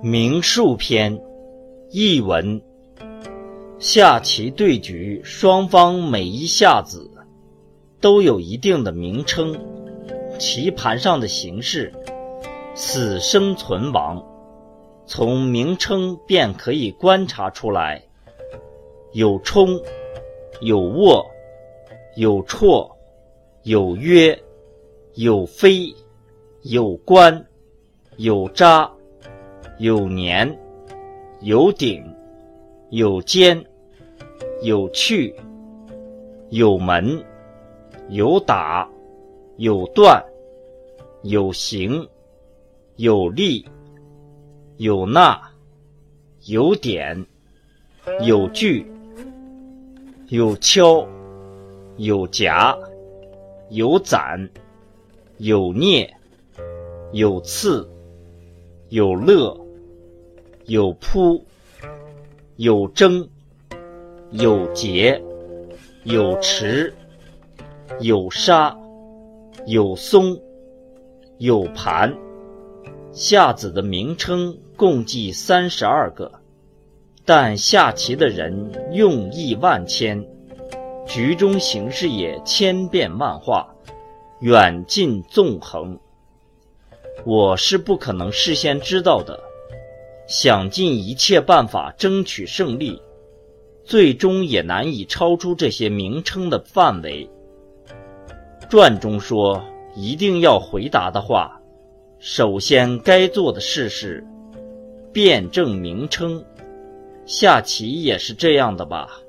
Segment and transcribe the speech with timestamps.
[0.00, 1.20] 名数篇，
[1.90, 2.62] 译文：
[3.80, 7.10] 下棋对局，双方每一下子
[8.00, 9.58] 都有一定的名称，
[10.38, 11.92] 棋盘上的形式，
[12.76, 14.24] 死生存亡，
[15.04, 18.04] 从名称便可以观察出来。
[19.12, 19.80] 有冲，
[20.60, 21.26] 有握，
[22.14, 22.88] 有绰，
[23.64, 24.40] 有约，
[25.14, 25.92] 有飞，
[26.62, 27.44] 有关，
[28.16, 28.92] 有扎。
[29.78, 30.58] 有年，
[31.40, 32.04] 有顶，
[32.90, 33.64] 有尖，
[34.60, 35.32] 有去，
[36.50, 37.24] 有门，
[38.08, 38.88] 有打，
[39.56, 40.20] 有断，
[41.22, 42.08] 有形，
[42.96, 43.64] 有力，
[44.78, 45.38] 有捺，
[46.46, 47.24] 有点，
[48.22, 48.84] 有据，
[50.26, 51.06] 有敲，
[51.98, 52.76] 有夹，
[53.70, 54.50] 有攒，
[55.36, 56.10] 有啮，
[57.12, 57.88] 有刺，
[58.88, 59.67] 有勒。
[60.68, 61.42] 有扑，
[62.56, 63.26] 有争，
[64.32, 65.18] 有劫，
[66.04, 66.92] 有持，
[68.00, 68.76] 有杀，
[69.64, 70.38] 有松，
[71.38, 72.14] 有盘。
[73.12, 76.30] 下子的名称共计三十二个，
[77.24, 80.22] 但下棋的人用意万千，
[81.06, 83.74] 局中形势也千变万化，
[84.40, 85.98] 远近纵横，
[87.24, 89.47] 我是不可能事先知道的。
[90.28, 93.00] 想尽一切办法争取胜利，
[93.82, 97.28] 最终也难以超出这些名称的范围。
[98.68, 99.64] 传中说
[99.96, 101.58] 一定要回答的话，
[102.18, 104.22] 首先该做的事是
[105.14, 106.44] 辩证名称。
[107.24, 109.20] 下棋也是这样的吧。